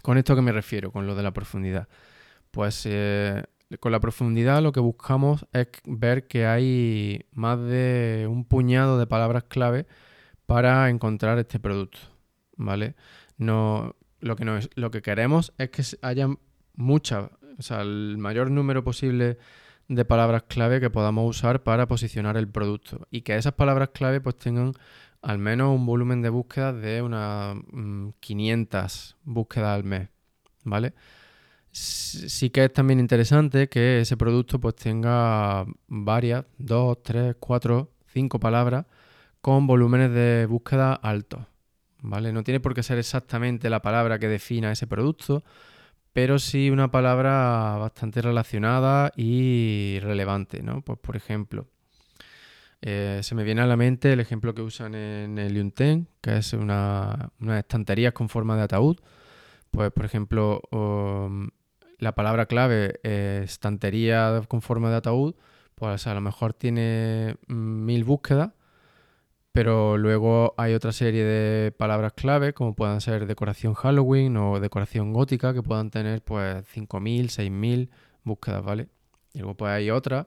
¿Con 0.02 0.18
esto 0.18 0.36
qué 0.36 0.42
me 0.42 0.52
refiero? 0.52 0.92
Con 0.92 1.06
lo 1.06 1.14
de 1.14 1.22
la 1.22 1.32
profundidad. 1.32 1.88
Pues 2.50 2.82
eh, 2.84 3.42
con 3.80 3.92
la 3.92 4.00
profundidad 4.00 4.62
lo 4.62 4.72
que 4.72 4.80
buscamos 4.80 5.46
es 5.54 5.68
ver 5.86 6.26
que 6.26 6.44
hay 6.44 7.24
más 7.32 7.58
de 7.60 8.26
un 8.28 8.44
puñado 8.44 8.98
de 8.98 9.06
palabras 9.06 9.44
clave 9.44 9.86
para 10.46 10.90
encontrar 10.90 11.38
este 11.38 11.58
producto. 11.58 11.98
¿Vale? 12.56 12.94
No, 13.36 13.96
lo, 14.20 14.36
que 14.36 14.44
no 14.44 14.56
es, 14.56 14.70
lo 14.74 14.90
que 14.90 15.02
queremos 15.02 15.52
es 15.58 15.70
que 15.70 15.82
haya 16.02 16.28
muchas, 16.74 17.30
o 17.58 17.62
sea, 17.62 17.82
el 17.82 18.16
mayor 18.18 18.50
número 18.50 18.84
posible 18.84 19.38
de 19.88 20.04
palabras 20.04 20.44
clave 20.44 20.80
que 20.80 20.90
podamos 20.90 21.28
usar 21.28 21.62
para 21.62 21.86
posicionar 21.86 22.36
el 22.36 22.48
producto 22.48 23.06
y 23.10 23.22
que 23.22 23.36
esas 23.36 23.52
palabras 23.52 23.90
clave 23.92 24.20
pues 24.20 24.36
tengan 24.38 24.72
al 25.20 25.38
menos 25.38 25.74
un 25.74 25.86
volumen 25.86 26.22
de 26.22 26.28
búsquedas 26.30 26.80
de 26.80 27.02
unas 27.02 27.56
500 28.20 29.16
mm, 29.24 29.32
búsquedas 29.32 29.74
al 29.74 29.84
mes, 29.84 30.08
¿vale? 30.64 30.94
Sí 31.70 32.50
que 32.50 32.64
es 32.64 32.72
también 32.72 33.00
interesante 33.00 33.68
que 33.68 34.00
ese 34.00 34.16
producto 34.16 34.60
pues 34.60 34.76
tenga 34.76 35.66
varias, 35.88 36.44
dos, 36.56 37.02
tres, 37.02 37.36
cuatro, 37.40 37.90
cinco 38.06 38.38
palabras 38.38 38.86
con 39.44 39.66
volúmenes 39.66 40.10
de 40.10 40.46
búsqueda 40.46 40.94
altos, 40.94 41.44
¿vale? 42.00 42.32
No 42.32 42.42
tiene 42.44 42.60
por 42.60 42.72
qué 42.72 42.82
ser 42.82 42.96
exactamente 42.96 43.68
la 43.68 43.82
palabra 43.82 44.18
que 44.18 44.26
defina 44.26 44.72
ese 44.72 44.86
producto, 44.86 45.44
pero 46.14 46.38
sí 46.38 46.70
una 46.70 46.90
palabra 46.90 47.76
bastante 47.78 48.22
relacionada 48.22 49.12
y 49.18 49.98
relevante, 50.00 50.62
¿no? 50.62 50.80
Pues 50.80 50.98
por 50.98 51.14
ejemplo, 51.14 51.66
eh, 52.80 53.20
se 53.22 53.34
me 53.34 53.44
viene 53.44 53.60
a 53.60 53.66
la 53.66 53.76
mente 53.76 54.14
el 54.14 54.20
ejemplo 54.20 54.54
que 54.54 54.62
usan 54.62 54.94
en 54.94 55.36
el 55.36 55.54
Yunten, 55.54 56.08
que 56.22 56.38
es 56.38 56.54
una, 56.54 57.28
unas 57.38 57.58
estanterías 57.58 58.14
con 58.14 58.30
forma 58.30 58.56
de 58.56 58.62
ataúd. 58.62 58.96
Pues, 59.70 59.90
por 59.92 60.06
ejemplo, 60.06 60.62
la 61.98 62.14
palabra 62.14 62.46
clave 62.46 62.98
estantería 63.02 64.40
con 64.48 64.62
forma 64.62 64.88
de 64.88 64.96
ataúd, 64.96 65.34
pues 65.74 66.06
a 66.06 66.14
lo 66.14 66.22
mejor 66.22 66.54
tiene 66.54 67.36
mil 67.46 68.04
búsquedas, 68.04 68.52
pero 69.54 69.96
luego 69.98 70.52
hay 70.56 70.74
otra 70.74 70.90
serie 70.90 71.22
de 71.24 71.70
palabras 71.70 72.12
clave, 72.14 72.54
como 72.54 72.74
puedan 72.74 73.00
ser 73.00 73.24
decoración 73.24 73.74
Halloween 73.74 74.36
o 74.36 74.58
decoración 74.58 75.12
gótica, 75.12 75.54
que 75.54 75.62
puedan 75.62 75.92
tener 75.92 76.22
pues 76.24 76.56
5.000, 76.74 77.26
6.000 77.26 77.88
búsquedas, 78.24 78.64
¿vale? 78.64 78.88
Y 79.32 79.38
luego 79.38 79.56
pues 79.56 79.70
hay 79.70 79.90
otra 79.90 80.26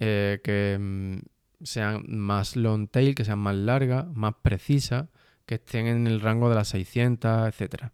eh, 0.00 0.40
que 0.42 0.76
mm, 0.80 1.18
sean 1.62 2.06
más 2.08 2.56
long 2.56 2.88
tail, 2.88 3.14
que 3.14 3.24
sean 3.24 3.38
más 3.38 3.54
largas, 3.54 4.08
más 4.08 4.34
precisas, 4.42 5.06
que 5.46 5.54
estén 5.54 5.86
en 5.86 6.08
el 6.08 6.20
rango 6.20 6.48
de 6.48 6.56
las 6.56 6.66
600, 6.66 7.46
etcétera, 7.46 7.92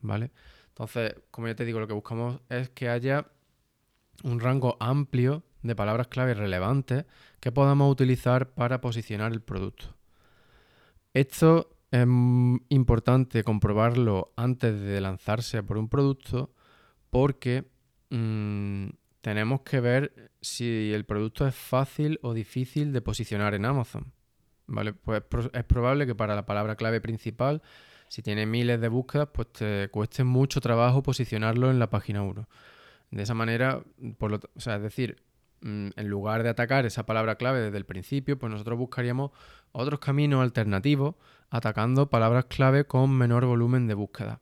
¿vale? 0.00 0.30
Entonces, 0.68 1.16
como 1.30 1.48
ya 1.48 1.54
te 1.54 1.66
digo, 1.66 1.80
lo 1.80 1.86
que 1.86 1.92
buscamos 1.92 2.40
es 2.48 2.70
que 2.70 2.88
haya 2.88 3.26
un 4.24 4.40
rango 4.40 4.76
amplio 4.80 5.44
de 5.62 5.76
palabras 5.76 6.08
clave 6.08 6.34
relevantes 6.34 7.04
que 7.40 7.52
podamos 7.52 7.90
utilizar 7.90 8.50
para 8.50 8.80
posicionar 8.80 9.32
el 9.32 9.40
producto, 9.40 9.94
Esto 11.14 11.70
es 11.90 12.06
importante 12.70 13.44
comprobarlo 13.44 14.32
antes 14.36 14.80
de 14.80 15.00
lanzarse 15.00 15.62
por 15.62 15.76
un 15.76 15.88
producto 15.88 16.54
porque 17.10 17.64
mm, 18.10 18.88
tenemos 19.20 19.60
que 19.60 19.80
ver 19.80 20.32
si 20.40 20.92
el 20.92 21.04
producto 21.04 21.46
es 21.46 21.54
fácil 21.54 22.18
o 22.22 22.32
difícil 22.32 22.92
de 22.92 23.02
posicionar 23.02 23.54
en 23.54 23.66
Amazon. 23.66 24.12
¿Vale? 24.66 24.94
Pues 24.94 25.22
es 25.52 25.64
probable 25.64 26.06
que 26.06 26.14
para 26.14 26.34
la 26.34 26.46
palabra 26.46 26.76
clave 26.76 27.00
principal, 27.00 27.62
si 28.08 28.22
tiene 28.22 28.46
miles 28.46 28.80
de 28.80 28.88
búsquedas, 28.88 29.28
pues 29.32 29.52
te 29.52 29.88
cueste 29.90 30.24
mucho 30.24 30.60
trabajo 30.60 31.02
posicionarlo 31.02 31.70
en 31.70 31.78
la 31.78 31.90
página 31.90 32.22
1. 32.22 32.48
De 33.12 33.22
esa 33.22 33.34
manera, 33.34 33.82
por 34.16 34.30
lo, 34.30 34.40
o 34.56 34.60
sea, 34.60 34.76
es 34.76 34.82
decir, 34.82 35.22
mm, 35.60 35.90
en 35.96 36.08
lugar 36.08 36.42
de 36.42 36.48
atacar 36.48 36.86
esa 36.86 37.04
palabra 37.04 37.36
clave 37.36 37.60
desde 37.60 37.76
el 37.76 37.84
principio, 37.84 38.38
pues 38.38 38.50
nosotros 38.50 38.78
buscaríamos 38.78 39.30
otros 39.70 40.00
caminos 40.00 40.42
alternativos 40.42 41.14
atacando 41.50 42.08
palabras 42.08 42.46
clave 42.46 42.86
con 42.86 43.10
menor 43.10 43.44
volumen 43.44 43.86
de 43.86 43.92
búsqueda, 43.92 44.40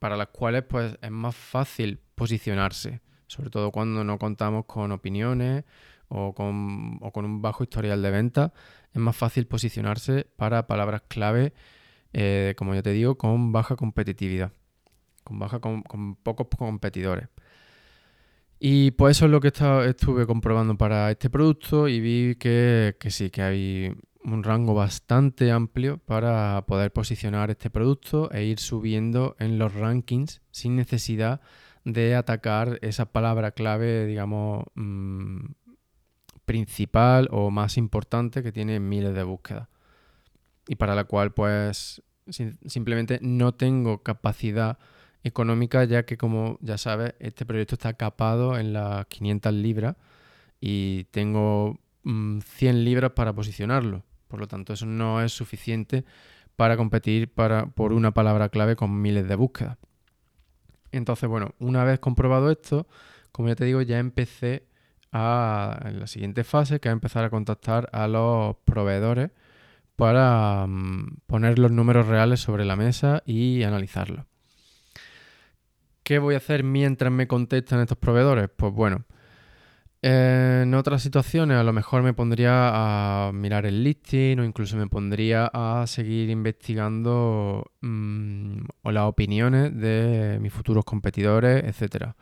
para 0.00 0.16
las 0.16 0.28
cuales 0.28 0.64
pues 0.64 0.98
es 1.00 1.10
más 1.12 1.36
fácil 1.36 2.00
posicionarse, 2.16 3.00
sobre 3.28 3.50
todo 3.50 3.70
cuando 3.70 4.02
no 4.02 4.18
contamos 4.18 4.64
con 4.66 4.90
opiniones 4.90 5.64
o 6.08 6.34
con, 6.34 6.98
un 7.00 7.40
bajo 7.40 7.62
historial 7.62 8.02
de 8.02 8.10
venta, 8.10 8.52
es 8.92 9.00
más 9.00 9.16
fácil 9.16 9.46
posicionarse 9.46 10.26
para 10.34 10.66
palabras 10.66 11.02
clave, 11.06 11.52
eh, 12.12 12.54
como 12.58 12.74
ya 12.74 12.82
te 12.82 12.90
digo, 12.90 13.16
con 13.16 13.52
baja 13.52 13.76
competitividad, 13.76 14.50
con, 15.22 15.38
baja, 15.38 15.60
con 15.60 16.16
pocos 16.16 16.48
competidores. 16.58 17.28
Y 18.62 18.90
pues 18.90 19.16
eso 19.16 19.24
es 19.24 19.30
lo 19.30 19.40
que 19.40 19.48
estuve 19.48 20.26
comprobando 20.26 20.76
para 20.76 21.10
este 21.10 21.30
producto 21.30 21.88
y 21.88 21.98
vi 21.98 22.34
que, 22.34 22.94
sí, 23.08 23.30
que 23.30 23.40
hay 23.40 23.94
un 24.22 24.42
rango 24.42 24.74
bastante 24.74 25.50
amplio 25.50 25.96
para 25.96 26.66
poder 26.66 26.92
posicionar 26.92 27.50
este 27.50 27.70
producto 27.70 28.30
e 28.30 28.44
ir 28.44 28.58
subiendo 28.58 29.34
en 29.38 29.58
los 29.58 29.72
rankings 29.72 30.42
sin 30.50 30.76
necesidad 30.76 31.40
de 31.84 32.14
atacar 32.14 32.78
esa 32.82 33.06
palabra 33.06 33.52
clave, 33.52 34.04
digamos, 34.04 34.64
mm, 34.74 35.52
principal 36.44 37.28
o 37.30 37.50
más 37.50 37.78
importante 37.78 38.42
que 38.42 38.52
tiene 38.52 38.78
miles 38.78 39.14
de 39.14 39.22
búsquedas. 39.22 39.68
Y 40.68 40.74
para 40.74 40.94
la 40.94 41.04
cual 41.04 41.32
pues 41.32 42.02
simplemente 42.66 43.20
no 43.22 43.52
tengo 43.54 44.02
capacidad 44.02 44.78
económica, 45.24 45.84
ya 45.84 46.04
que 46.04 46.16
como 46.16 46.58
ya 46.60 46.78
sabes, 46.78 47.14
este 47.18 47.44
proyecto 47.46 47.74
está 47.74 47.94
capado 47.94 48.58
en 48.58 48.72
las 48.72 49.06
500 49.06 49.52
libras 49.52 49.96
y 50.60 51.04
tengo 51.04 51.78
100 52.04 52.42
mm, 52.76 52.78
libras 52.78 53.12
para 53.12 53.32
posicionarlo. 53.32 54.04
Por 54.28 54.40
lo 54.40 54.48
tanto, 54.48 54.72
eso 54.72 54.86
no 54.86 55.22
es 55.22 55.32
suficiente 55.32 56.04
para 56.56 56.76
competir 56.76 57.32
para, 57.32 57.66
por 57.66 57.92
una 57.92 58.12
palabra 58.12 58.48
clave 58.48 58.76
con 58.76 59.00
miles 59.00 59.26
de 59.28 59.34
búsquedas. 59.34 59.78
Entonces, 60.92 61.28
bueno, 61.28 61.54
una 61.58 61.84
vez 61.84 62.00
comprobado 62.00 62.50
esto, 62.50 62.86
como 63.32 63.48
ya 63.48 63.56
te 63.56 63.64
digo, 63.64 63.80
ya 63.82 63.98
empecé 63.98 64.66
a, 65.12 65.80
en 65.84 66.00
la 66.00 66.06
siguiente 66.06 66.44
fase, 66.44 66.80
que 66.80 66.88
es 66.88 66.92
empezar 66.92 67.24
a 67.24 67.30
contactar 67.30 67.88
a 67.92 68.08
los 68.08 68.56
proveedores 68.64 69.30
para 69.96 70.66
mm, 70.66 71.18
poner 71.26 71.58
los 71.58 71.70
números 71.70 72.06
reales 72.06 72.40
sobre 72.40 72.64
la 72.64 72.76
mesa 72.76 73.22
y 73.26 73.62
analizarlos. 73.62 74.26
¿Qué 76.10 76.18
voy 76.18 76.34
a 76.34 76.38
hacer 76.38 76.64
mientras 76.64 77.12
me 77.12 77.28
contestan 77.28 77.78
estos 77.78 77.96
proveedores? 77.96 78.50
Pues 78.56 78.74
bueno, 78.74 79.04
en 80.02 80.74
otras 80.74 81.04
situaciones 81.04 81.56
a 81.56 81.62
lo 81.62 81.72
mejor 81.72 82.02
me 82.02 82.12
pondría 82.12 83.28
a 83.28 83.30
mirar 83.32 83.64
el 83.64 83.84
listing 83.84 84.40
o 84.40 84.44
incluso 84.44 84.76
me 84.76 84.88
pondría 84.88 85.48
a 85.54 85.86
seguir 85.86 86.28
investigando 86.28 87.70
mm, 87.80 88.58
o 88.82 88.90
las 88.90 89.04
opiniones 89.04 89.72
de 89.80 90.38
mis 90.40 90.52
futuros 90.52 90.84
competidores, 90.84 91.62
etc. 91.62 92.14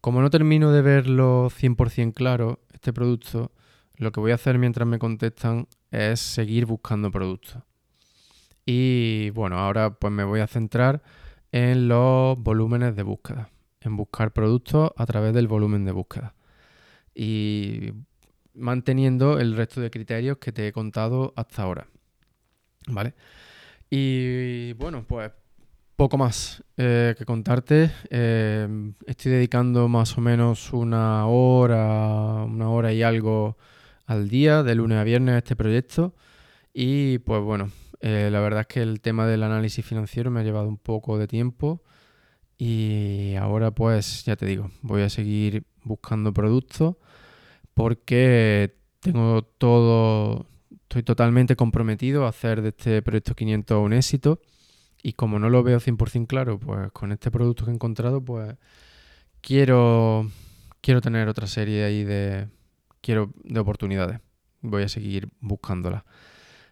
Como 0.00 0.22
no 0.22 0.30
termino 0.30 0.72
de 0.72 0.82
verlo 0.82 1.50
100% 1.50 2.12
claro, 2.14 2.58
este 2.72 2.92
producto, 2.92 3.52
lo 3.94 4.10
que 4.10 4.18
voy 4.18 4.32
a 4.32 4.34
hacer 4.34 4.58
mientras 4.58 4.88
me 4.88 4.98
contestan 4.98 5.68
es 5.92 6.18
seguir 6.18 6.66
buscando 6.66 7.12
productos. 7.12 7.62
Y 8.66 9.30
bueno, 9.30 9.56
ahora 9.56 9.90
pues 9.90 10.12
me 10.12 10.24
voy 10.24 10.40
a 10.40 10.48
centrar 10.48 11.00
en 11.52 11.88
los 11.88 12.38
volúmenes 12.38 12.94
de 12.96 13.02
búsqueda, 13.02 13.50
en 13.80 13.96
buscar 13.96 14.32
productos 14.32 14.90
a 14.96 15.06
través 15.06 15.34
del 15.34 15.48
volumen 15.48 15.84
de 15.84 15.92
búsqueda. 15.92 16.34
Y 17.14 17.92
manteniendo 18.54 19.38
el 19.38 19.56
resto 19.56 19.80
de 19.80 19.90
criterios 19.90 20.38
que 20.38 20.52
te 20.52 20.66
he 20.66 20.72
contado 20.72 21.32
hasta 21.36 21.62
ahora. 21.62 21.86
¿Vale? 22.86 23.14
Y 23.90 24.72
bueno, 24.74 25.04
pues 25.06 25.30
poco 26.00 26.16
más 26.16 26.64
eh, 26.78 27.14
que 27.18 27.26
contarte. 27.26 27.90
Eh, 28.08 28.66
estoy 29.06 29.32
dedicando 29.32 29.86
más 29.86 30.16
o 30.16 30.22
menos 30.22 30.72
una 30.72 31.26
hora, 31.26 32.44
una 32.44 32.70
hora 32.70 32.92
y 32.92 33.02
algo 33.02 33.58
al 34.06 34.28
día, 34.30 34.62
de 34.62 34.74
lunes 34.74 34.96
a 34.96 35.04
viernes, 35.04 35.34
a 35.34 35.38
este 35.38 35.56
proyecto. 35.56 36.14
Y 36.72 37.18
pues 37.18 37.42
bueno, 37.42 37.70
eh, 38.00 38.28
la 38.30 38.40
verdad 38.40 38.62
es 38.62 38.66
que 38.66 38.82
el 38.82 39.00
tema 39.00 39.26
del 39.26 39.42
análisis 39.42 39.84
financiero 39.84 40.30
me 40.30 40.40
ha 40.40 40.42
llevado 40.42 40.68
un 40.68 40.78
poco 40.78 41.18
de 41.18 41.26
tiempo 41.26 41.82
y 42.58 43.34
ahora 43.36 43.70
pues 43.70 44.24
ya 44.24 44.36
te 44.36 44.46
digo, 44.46 44.70
voy 44.82 45.02
a 45.02 45.10
seguir 45.10 45.64
buscando 45.84 46.32
productos 46.32 46.96
porque 47.74 48.76
tengo 49.00 49.42
todo, 49.42 50.46
estoy 50.82 51.02
totalmente 51.02 51.56
comprometido 51.56 52.26
a 52.26 52.30
hacer 52.30 52.62
de 52.62 52.70
este 52.70 53.02
proyecto 53.02 53.34
500 53.34 53.78
un 53.84 53.92
éxito 53.92 54.40
y 55.02 55.14
como 55.14 55.38
no 55.38 55.48
lo 55.48 55.62
veo 55.62 55.80
100% 55.80 56.26
claro, 56.26 56.58
pues 56.58 56.92
con 56.92 57.12
este 57.12 57.30
producto 57.30 57.64
que 57.64 57.70
he 57.70 57.74
encontrado 57.74 58.22
pues 58.22 58.56
quiero, 59.40 60.30
quiero 60.80 61.00
tener 61.00 61.28
otra 61.28 61.46
serie 61.46 61.84
ahí 61.84 62.04
de, 62.04 62.48
quiero, 63.00 63.32
de 63.44 63.60
oportunidades. 63.60 64.20
Voy 64.62 64.82
a 64.82 64.88
seguir 64.88 65.28
buscándolas. 65.40 66.04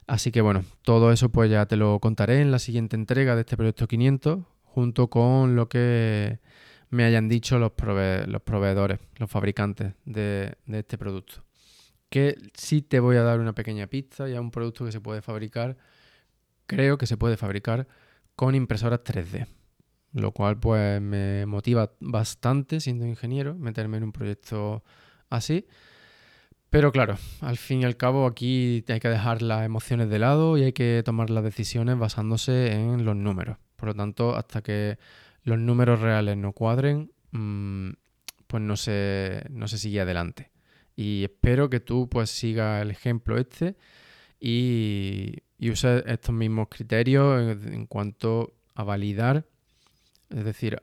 Así 0.09 0.33
que 0.33 0.41
bueno, 0.41 0.65
todo 0.83 1.13
eso 1.13 1.29
pues 1.29 1.51
ya 1.51 1.67
te 1.67 1.77
lo 1.77 2.01
contaré 2.01 2.41
en 2.41 2.51
la 2.51 2.59
siguiente 2.59 2.97
entrega 2.97 3.35
de 3.35 3.43
este 3.43 3.59
proyecto 3.59 3.87
500, 3.87 4.39
junto 4.65 5.11
con 5.11 5.55
lo 5.55 5.69
que 5.69 6.39
me 6.89 7.05
hayan 7.05 7.29
dicho 7.29 7.59
los, 7.59 7.73
proveedores, 7.73 9.01
los 9.19 9.31
fabricantes 9.31 9.93
de, 10.07 10.57
este 10.67 10.97
producto. 10.97 11.45
Que 12.09 12.39
sí 12.55 12.81
te 12.81 13.01
voy 13.01 13.17
a 13.17 13.23
dar 13.23 13.39
una 13.39 13.53
pequeña 13.53 13.87
pista, 13.87 14.27
ya 14.27 14.41
un 14.41 14.51
producto 14.51 14.87
que 14.87 14.93
se 14.93 15.01
puede 15.03 15.21
fabricar, 15.21 15.77
creo 16.67 16.97
que 16.97 17.07
se 17.07 17.19
puede 17.19 17.37
fabricar 17.37 17.87
con 18.35 18.55
impresoras 18.55 19.01
3D. 19.05 19.47
Lo 20.15 20.33
cual 20.33 20.59
pues 20.59 21.03
me 21.03 21.45
motiva 21.45 21.93
bastante 22.01 22.81
siendo 22.81 23.05
ingeniero 23.05 23.55
meterme 23.57 23.99
en 23.99 24.05
un 24.05 24.13
proyecto 24.13 24.83
así. 25.29 25.67
Pero 26.71 26.93
claro, 26.93 27.17
al 27.41 27.57
fin 27.57 27.81
y 27.81 27.85
al 27.87 27.97
cabo 27.97 28.27
aquí 28.27 28.85
hay 28.89 29.01
que 29.01 29.09
dejar 29.09 29.41
las 29.41 29.65
emociones 29.65 30.11
de 30.11 30.19
lado 30.19 30.59
y 30.59 30.65
hay 30.65 30.73
que 30.73 31.03
tomar 31.05 31.31
las 31.31 31.43
decisiones 31.43 31.99
basándose 31.99 32.73
en 32.73 33.07
los 33.07 33.17
números. 33.17 33.57
Por 33.77 33.89
lo 33.89 33.95
tanto, 33.95 34.37
hasta 34.37 34.63
que 34.63 34.99
los 35.45 35.59
números 35.59 36.01
reales 36.01 36.37
no 36.37 36.53
cuadren, 36.53 37.11
mm, 37.31 37.91
pues 38.47 38.63
no 38.63 38.77
se, 38.77 39.45
no 39.49 39.67
se 39.67 39.79
sigue 39.79 40.01
adelante. 40.01 40.51
Y 40.95 41.25
espero 41.25 41.71
que 41.71 41.81
tú 41.81 42.09
pues 42.09 42.31
sigas 42.31 42.83
el 42.83 42.91
ejemplo 42.91 43.39
este 43.39 43.77
y, 44.39 45.37
uses 45.61 46.05
estos 46.07 46.35
mismos 46.35 46.69
criterios 46.69 47.57
en, 47.67 47.87
cuanto 47.87 48.55
a 48.75 48.85
validar, 48.85 49.47
es 50.29 50.45
decir, 50.45 50.83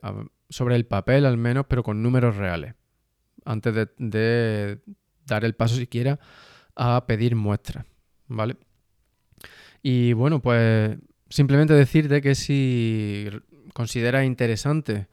sobre 0.49 0.75
el 0.75 0.85
papel 0.85 1.25
al 1.25 1.37
menos, 1.37 1.65
pero 1.67 1.83
con 1.83 2.01
números 2.01 2.37
reales. 2.37 2.73
Antes 3.45 3.87
de 3.97 4.79
dar 5.25 5.45
el 5.45 5.55
paso 5.55 5.75
siquiera 5.75 6.19
a 6.75 7.05
pedir 7.07 7.35
muestras, 7.35 7.85
¿vale? 8.27 8.57
Y 9.81 10.13
bueno, 10.13 10.41
pues 10.41 10.97
simplemente 11.29 11.73
decirte 11.73 12.21
que 12.21 12.35
si 12.35 13.29
consideras 13.73 14.25
interesante 14.25 15.07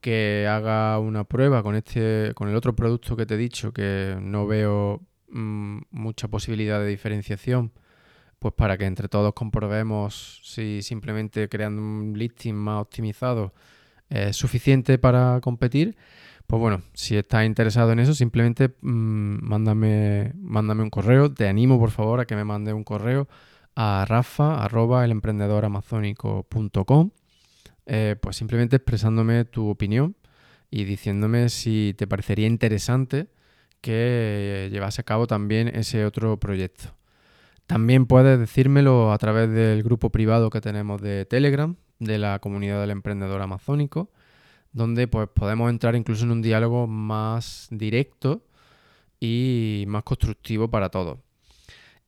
que 0.00 0.46
haga 0.48 0.98
una 0.98 1.24
prueba 1.24 1.62
con 1.62 1.74
este 1.74 2.32
con 2.34 2.48
el 2.48 2.56
otro 2.56 2.74
producto 2.74 3.16
que 3.16 3.26
te 3.26 3.34
he 3.34 3.38
dicho 3.38 3.72
que 3.72 4.16
no 4.20 4.46
veo 4.46 5.02
mm, 5.28 5.80
mucha 5.90 6.28
posibilidad 6.28 6.80
de 6.80 6.86
diferenciación 6.86 7.72
pues 8.38 8.54
para 8.54 8.78
que 8.78 8.86
entre 8.86 9.08
todos 9.08 9.34
comprobemos 9.34 10.40
si 10.42 10.82
simplemente 10.82 11.48
creando 11.48 11.82
un 11.82 12.14
listing 12.16 12.54
más 12.54 12.80
optimizado 12.80 13.52
es 14.08 14.36
suficiente 14.36 14.98
para 14.98 15.40
competir 15.42 15.96
pues 16.50 16.58
bueno, 16.58 16.82
si 16.94 17.16
estás 17.16 17.46
interesado 17.46 17.92
en 17.92 18.00
eso, 18.00 18.12
simplemente 18.12 18.70
mm, 18.80 19.38
mándame, 19.40 20.32
mándame 20.34 20.82
un 20.82 20.90
correo. 20.90 21.32
Te 21.32 21.46
animo, 21.46 21.78
por 21.78 21.92
favor, 21.92 22.18
a 22.18 22.24
que 22.24 22.34
me 22.34 22.42
mande 22.42 22.72
un 22.72 22.82
correo 22.82 23.28
a 23.76 24.04
rafa 24.04 24.68
eh, 27.86 28.16
pues 28.20 28.36
simplemente 28.36 28.76
expresándome 28.76 29.44
tu 29.44 29.68
opinión 29.68 30.16
y 30.72 30.82
diciéndome 30.82 31.50
si 31.50 31.94
te 31.96 32.08
parecería 32.08 32.48
interesante 32.48 33.28
que 33.80 34.68
llevase 34.72 35.02
a 35.02 35.04
cabo 35.04 35.28
también 35.28 35.68
ese 35.68 36.04
otro 36.04 36.40
proyecto. 36.40 36.96
También 37.66 38.06
puedes 38.06 38.40
decírmelo 38.40 39.12
a 39.12 39.18
través 39.18 39.50
del 39.50 39.84
grupo 39.84 40.10
privado 40.10 40.50
que 40.50 40.60
tenemos 40.60 41.00
de 41.00 41.26
Telegram, 41.26 41.76
de 42.00 42.18
la 42.18 42.40
comunidad 42.40 42.80
del 42.80 42.90
emprendedor 42.90 43.40
amazónico, 43.40 44.10
donde 44.72 45.08
pues, 45.08 45.28
podemos 45.34 45.70
entrar 45.70 45.96
incluso 45.96 46.24
en 46.24 46.30
un 46.32 46.42
diálogo 46.42 46.86
más 46.86 47.68
directo 47.70 48.42
y 49.18 49.84
más 49.88 50.02
constructivo 50.04 50.70
para 50.70 50.88
todos. 50.88 51.18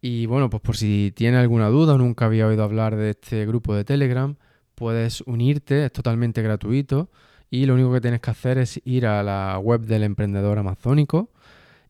Y 0.00 0.26
bueno, 0.26 0.50
pues 0.50 0.62
por 0.62 0.76
si 0.76 1.12
tienes 1.14 1.40
alguna 1.40 1.68
duda 1.68 1.96
nunca 1.96 2.26
había 2.26 2.46
oído 2.46 2.64
hablar 2.64 2.96
de 2.96 3.10
este 3.10 3.46
grupo 3.46 3.74
de 3.74 3.84
Telegram, 3.84 4.34
puedes 4.74 5.20
unirte, 5.22 5.84
es 5.84 5.92
totalmente 5.92 6.42
gratuito 6.42 7.08
y 7.50 7.66
lo 7.66 7.74
único 7.74 7.92
que 7.92 8.00
tienes 8.00 8.20
que 8.20 8.30
hacer 8.30 8.58
es 8.58 8.80
ir 8.84 9.06
a 9.06 9.22
la 9.22 9.58
web 9.58 9.82
del 9.82 10.02
emprendedor 10.02 10.58
amazónico 10.58 11.30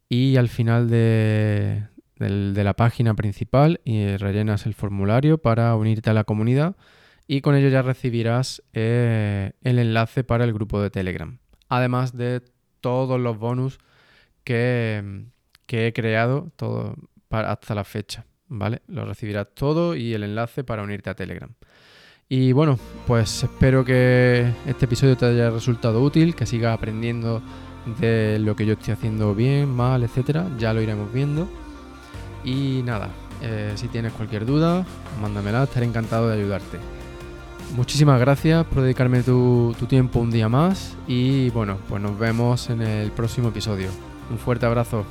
y 0.09 0.37
al 0.37 0.49
final 0.51 0.91
de, 0.91 1.85
de 2.19 2.65
la 2.65 2.75
página 2.75 3.15
principal 3.15 3.81
y 3.85 4.17
rellenas 4.17 4.67
el 4.67 4.75
formulario 4.75 5.39
para 5.39 5.75
unirte 5.77 6.11
a 6.11 6.15
la 6.15 6.25
comunidad 6.25 6.77
y 7.27 7.41
con 7.41 7.55
ello 7.55 7.69
ya 7.69 7.83
recibirás 7.83 8.63
eh, 8.73 9.53
el 9.63 9.79
enlace 9.79 10.25
para 10.25 10.45
el 10.45 10.53
grupo 10.53 10.81
de 10.81 10.91
Telegram. 10.91 11.39
Además 11.69 12.17
de 12.17 12.43
todos 12.81 13.19
los 13.21 13.39
bonus 13.39 13.79
que, 14.45 15.25
he 15.69 15.93
creado 15.95 16.53
todo 16.57 16.97
hasta 17.31 17.75
la 17.75 17.85
fecha. 17.85 18.27
¿Vale? 18.49 18.83
Lo 18.87 19.07
recibirás 19.07 19.47
todo 19.55 19.97
y 19.97 20.13
el 20.13 20.25
enlace 20.25 20.63
para 20.63 20.83
unirte 20.83 21.09
a 21.09 21.15
Telegram. 21.15 21.51
Y 22.29 22.53
bueno, 22.53 22.79
pues 23.07 23.45
espero 23.45 23.83
que 23.85 24.53
este 24.67 24.85
episodio 24.85 25.17
te 25.17 25.27
haya 25.27 25.49
resultado 25.51 26.03
útil, 26.03 26.35
que 26.35 26.45
sigas 26.45 26.75
aprendiendo 26.75 27.43
de 27.99 28.39
lo 28.39 28.55
que 28.55 28.67
yo 28.67 28.75
estoy 28.75 28.93
haciendo 28.93 29.35
bien, 29.35 29.71
mal, 29.71 30.03
etcétera. 30.03 30.47
Ya 30.59 30.75
lo 30.75 30.83
iremos 30.83 31.11
viendo. 31.13 31.49
Y 32.45 32.83
nada, 32.85 33.09
eh, 33.41 33.73
si 33.77 33.89
tienes 33.89 34.13
cualquier 34.13 34.45
duda, 34.45 34.85
mándamela, 35.21 35.65
estaré 35.65 35.87
encantado 35.87 36.29
de 36.29 36.39
ayudarte. 36.39 37.02
Muchísimas 37.75 38.21
gracias 38.21 38.67
por 38.67 38.83
dedicarme 38.83 39.23
tu, 39.23 39.75
tu 39.79 39.87
tiempo 39.87 40.21
un 40.21 40.31
día 40.31 40.49
más 40.49 40.95
y 41.07 41.49
bueno, 41.51 41.79
pues 41.89 42.03
nos 42.03 42.19
vemos 42.19 42.69
en 42.69 42.83
el 42.83 43.11
próximo 43.11 43.49
episodio. 43.49 43.89
Un 44.31 44.39
fuerte 44.39 44.67
abrazo. 44.67 45.07